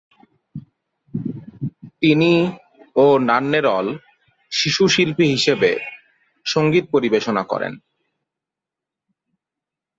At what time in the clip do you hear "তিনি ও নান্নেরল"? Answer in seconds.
2.01-3.87